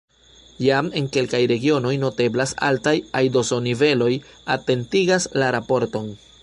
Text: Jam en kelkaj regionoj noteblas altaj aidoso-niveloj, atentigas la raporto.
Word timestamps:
Jam 0.67 0.87
en 1.01 1.09
kelkaj 1.17 1.41
regionoj 1.51 1.93
noteblas 2.05 2.55
altaj 2.71 2.95
aidoso-niveloj, 3.21 4.11
atentigas 4.59 5.31
la 5.43 5.57
raporto. 5.59 6.05